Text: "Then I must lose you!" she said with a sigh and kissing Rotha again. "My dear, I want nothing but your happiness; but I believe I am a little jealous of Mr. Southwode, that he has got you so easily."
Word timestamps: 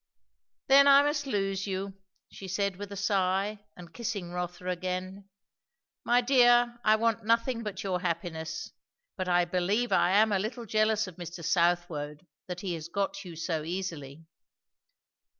"Then 0.65 0.87
I 0.87 1.03
must 1.03 1.27
lose 1.27 1.67
you!" 1.67 1.93
she 2.31 2.47
said 2.47 2.77
with 2.77 2.91
a 2.91 2.95
sigh 2.97 3.59
and 3.77 3.93
kissing 3.93 4.31
Rotha 4.31 4.67
again. 4.67 5.29
"My 6.03 6.21
dear, 6.21 6.79
I 6.83 6.95
want 6.95 7.23
nothing 7.23 7.61
but 7.61 7.83
your 7.83 7.99
happiness; 8.01 8.71
but 9.15 9.27
I 9.29 9.45
believe 9.45 9.91
I 9.91 10.13
am 10.13 10.31
a 10.31 10.39
little 10.39 10.65
jealous 10.65 11.05
of 11.05 11.17
Mr. 11.17 11.43
Southwode, 11.45 12.25
that 12.47 12.61
he 12.61 12.73
has 12.73 12.87
got 12.87 13.23
you 13.23 13.35
so 13.35 13.61
easily." 13.63 14.25